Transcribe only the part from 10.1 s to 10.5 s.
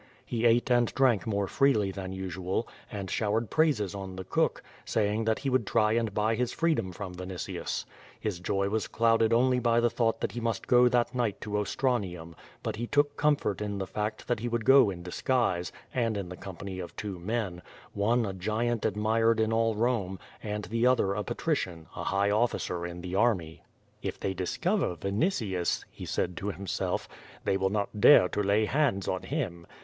that he